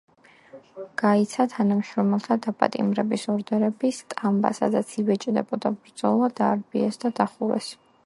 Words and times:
გაიცა 1.01 1.45
თანამშრომელთა 1.51 2.37
დაპატიმრების 2.47 3.27
ორდერები, 3.35 3.93
სტამბა, 4.01 4.55
სადაც 4.63 4.99
იბეჭდებოდა 5.05 5.77
„ბრძოლა“ 5.85 6.35
დაარბიეს 6.43 7.03
და 7.07 7.19
დახურეს. 7.23 7.75